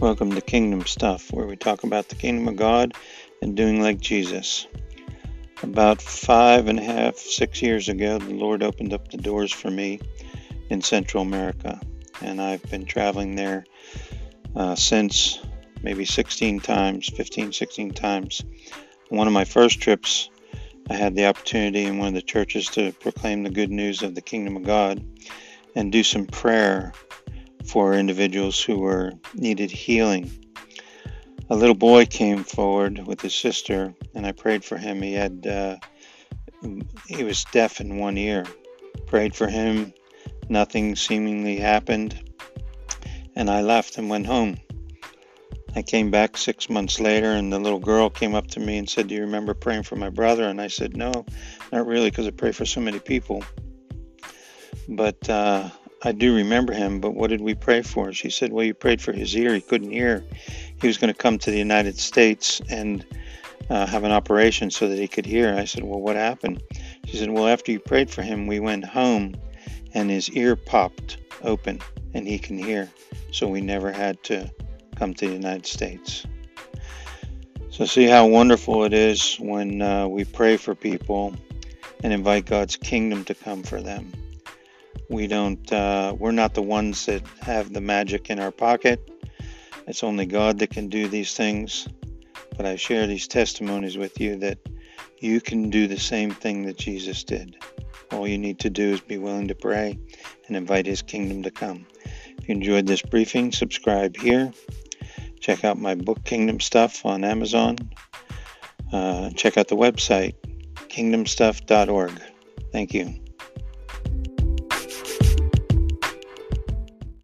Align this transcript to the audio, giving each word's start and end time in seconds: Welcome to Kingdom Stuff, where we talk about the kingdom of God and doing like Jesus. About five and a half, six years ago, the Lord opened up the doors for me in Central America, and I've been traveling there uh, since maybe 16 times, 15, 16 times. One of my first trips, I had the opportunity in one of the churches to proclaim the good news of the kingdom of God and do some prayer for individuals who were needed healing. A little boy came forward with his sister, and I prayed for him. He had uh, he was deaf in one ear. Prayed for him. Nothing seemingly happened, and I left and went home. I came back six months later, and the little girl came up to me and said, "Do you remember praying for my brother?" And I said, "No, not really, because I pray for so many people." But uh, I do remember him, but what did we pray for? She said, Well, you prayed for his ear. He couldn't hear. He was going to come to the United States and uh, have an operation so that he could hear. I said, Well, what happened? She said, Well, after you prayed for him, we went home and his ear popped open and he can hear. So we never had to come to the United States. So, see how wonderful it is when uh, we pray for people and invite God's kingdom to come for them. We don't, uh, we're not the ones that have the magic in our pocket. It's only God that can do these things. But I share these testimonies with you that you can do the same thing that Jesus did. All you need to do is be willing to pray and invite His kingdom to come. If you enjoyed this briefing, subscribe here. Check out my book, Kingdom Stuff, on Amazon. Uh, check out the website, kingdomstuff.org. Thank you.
Welcome 0.00 0.34
to 0.34 0.40
Kingdom 0.40 0.86
Stuff, 0.86 1.30
where 1.30 1.44
we 1.44 1.56
talk 1.56 1.84
about 1.84 2.08
the 2.08 2.14
kingdom 2.14 2.48
of 2.48 2.56
God 2.56 2.94
and 3.42 3.54
doing 3.54 3.82
like 3.82 4.00
Jesus. 4.00 4.66
About 5.62 6.00
five 6.00 6.68
and 6.68 6.78
a 6.78 6.82
half, 6.82 7.16
six 7.16 7.60
years 7.60 7.90
ago, 7.90 8.18
the 8.18 8.32
Lord 8.32 8.62
opened 8.62 8.94
up 8.94 9.10
the 9.10 9.18
doors 9.18 9.52
for 9.52 9.70
me 9.70 10.00
in 10.70 10.80
Central 10.80 11.22
America, 11.22 11.78
and 12.22 12.40
I've 12.40 12.62
been 12.70 12.86
traveling 12.86 13.34
there 13.34 13.66
uh, 14.56 14.74
since 14.74 15.38
maybe 15.82 16.06
16 16.06 16.60
times, 16.60 17.10
15, 17.10 17.52
16 17.52 17.92
times. 17.92 18.42
One 19.10 19.26
of 19.26 19.34
my 19.34 19.44
first 19.44 19.82
trips, 19.82 20.30
I 20.88 20.94
had 20.94 21.14
the 21.14 21.26
opportunity 21.26 21.84
in 21.84 21.98
one 21.98 22.08
of 22.08 22.14
the 22.14 22.22
churches 22.22 22.70
to 22.70 22.92
proclaim 22.92 23.42
the 23.42 23.50
good 23.50 23.70
news 23.70 24.02
of 24.02 24.14
the 24.14 24.22
kingdom 24.22 24.56
of 24.56 24.62
God 24.62 25.04
and 25.74 25.92
do 25.92 26.02
some 26.02 26.24
prayer 26.24 26.94
for 27.70 27.94
individuals 27.94 28.60
who 28.60 28.78
were 28.78 29.12
needed 29.34 29.70
healing. 29.70 30.28
A 31.50 31.54
little 31.54 31.76
boy 31.76 32.04
came 32.04 32.42
forward 32.42 33.06
with 33.06 33.20
his 33.20 33.34
sister, 33.34 33.94
and 34.12 34.26
I 34.26 34.32
prayed 34.32 34.64
for 34.64 34.76
him. 34.76 35.00
He 35.02 35.12
had 35.12 35.46
uh, 35.46 35.76
he 37.06 37.22
was 37.22 37.44
deaf 37.52 37.80
in 37.80 37.98
one 37.98 38.18
ear. 38.18 38.44
Prayed 39.06 39.36
for 39.36 39.46
him. 39.46 39.94
Nothing 40.48 40.96
seemingly 40.96 41.58
happened, 41.58 42.20
and 43.36 43.48
I 43.48 43.60
left 43.60 43.98
and 43.98 44.10
went 44.10 44.26
home. 44.26 44.56
I 45.76 45.82
came 45.82 46.10
back 46.10 46.36
six 46.36 46.68
months 46.68 46.98
later, 46.98 47.30
and 47.30 47.52
the 47.52 47.60
little 47.60 47.78
girl 47.78 48.10
came 48.10 48.34
up 48.34 48.48
to 48.48 48.60
me 48.60 48.78
and 48.78 48.90
said, 48.90 49.06
"Do 49.06 49.14
you 49.14 49.20
remember 49.20 49.54
praying 49.54 49.84
for 49.84 49.94
my 49.94 50.10
brother?" 50.10 50.48
And 50.48 50.60
I 50.60 50.66
said, 50.66 50.96
"No, 50.96 51.24
not 51.72 51.86
really, 51.86 52.10
because 52.10 52.26
I 52.26 52.32
pray 52.32 52.50
for 52.50 52.66
so 52.66 52.80
many 52.80 52.98
people." 52.98 53.44
But 54.88 55.30
uh, 55.30 55.70
I 56.02 56.12
do 56.12 56.34
remember 56.34 56.72
him, 56.72 57.00
but 57.00 57.14
what 57.14 57.28
did 57.28 57.42
we 57.42 57.54
pray 57.54 57.82
for? 57.82 58.12
She 58.12 58.30
said, 58.30 58.52
Well, 58.52 58.64
you 58.64 58.72
prayed 58.72 59.02
for 59.02 59.12
his 59.12 59.36
ear. 59.36 59.54
He 59.54 59.60
couldn't 59.60 59.90
hear. 59.90 60.24
He 60.80 60.86
was 60.86 60.96
going 60.96 61.12
to 61.12 61.18
come 61.18 61.38
to 61.38 61.50
the 61.50 61.58
United 61.58 61.98
States 61.98 62.62
and 62.70 63.04
uh, 63.68 63.86
have 63.86 64.04
an 64.04 64.12
operation 64.12 64.70
so 64.70 64.88
that 64.88 64.98
he 64.98 65.06
could 65.06 65.26
hear. 65.26 65.54
I 65.54 65.66
said, 65.66 65.84
Well, 65.84 66.00
what 66.00 66.16
happened? 66.16 66.62
She 67.04 67.18
said, 67.18 67.30
Well, 67.30 67.46
after 67.46 67.70
you 67.70 67.80
prayed 67.80 68.10
for 68.10 68.22
him, 68.22 68.46
we 68.46 68.60
went 68.60 68.84
home 68.84 69.34
and 69.92 70.10
his 70.10 70.30
ear 70.30 70.56
popped 70.56 71.18
open 71.42 71.80
and 72.14 72.26
he 72.26 72.38
can 72.38 72.56
hear. 72.56 72.88
So 73.30 73.46
we 73.46 73.60
never 73.60 73.92
had 73.92 74.22
to 74.24 74.50
come 74.96 75.12
to 75.14 75.26
the 75.26 75.32
United 75.32 75.66
States. 75.66 76.26
So, 77.70 77.84
see 77.84 78.04
how 78.04 78.26
wonderful 78.26 78.84
it 78.84 78.92
is 78.92 79.36
when 79.36 79.80
uh, 79.80 80.08
we 80.08 80.24
pray 80.24 80.56
for 80.56 80.74
people 80.74 81.34
and 82.02 82.12
invite 82.12 82.46
God's 82.46 82.76
kingdom 82.76 83.24
to 83.26 83.34
come 83.34 83.62
for 83.62 83.80
them. 83.80 84.12
We 85.10 85.26
don't, 85.26 85.72
uh, 85.72 86.14
we're 86.16 86.30
not 86.30 86.54
the 86.54 86.62
ones 86.62 87.06
that 87.06 87.26
have 87.40 87.72
the 87.72 87.80
magic 87.80 88.30
in 88.30 88.38
our 88.38 88.52
pocket. 88.52 89.10
It's 89.88 90.04
only 90.04 90.24
God 90.24 90.60
that 90.60 90.70
can 90.70 90.88
do 90.88 91.08
these 91.08 91.34
things. 91.34 91.88
But 92.56 92.64
I 92.64 92.76
share 92.76 93.08
these 93.08 93.26
testimonies 93.26 93.98
with 93.98 94.20
you 94.20 94.36
that 94.36 94.58
you 95.18 95.40
can 95.40 95.68
do 95.68 95.88
the 95.88 95.98
same 95.98 96.30
thing 96.30 96.64
that 96.66 96.78
Jesus 96.78 97.24
did. 97.24 97.56
All 98.12 98.28
you 98.28 98.38
need 98.38 98.60
to 98.60 98.70
do 98.70 98.92
is 98.92 99.00
be 99.00 99.18
willing 99.18 99.48
to 99.48 99.54
pray 99.56 99.98
and 100.46 100.56
invite 100.56 100.86
His 100.86 101.02
kingdom 101.02 101.42
to 101.42 101.50
come. 101.50 101.88
If 102.38 102.48
you 102.48 102.54
enjoyed 102.54 102.86
this 102.86 103.02
briefing, 103.02 103.50
subscribe 103.50 104.16
here. 104.16 104.52
Check 105.40 105.64
out 105.64 105.76
my 105.76 105.96
book, 105.96 106.22
Kingdom 106.22 106.60
Stuff, 106.60 107.04
on 107.04 107.24
Amazon. 107.24 107.78
Uh, 108.92 109.30
check 109.30 109.56
out 109.56 109.66
the 109.66 109.76
website, 109.76 110.34
kingdomstuff.org. 110.88 112.12
Thank 112.70 112.94
you. 112.94 113.29